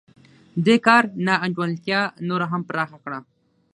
دې 0.65 0.75
کار 0.85 1.03
نا 1.25 1.33
انډولتیا 1.45 1.99
نوره 2.29 2.45
هم 2.51 2.61
پراخه 2.69 2.97
کړه 3.03 3.19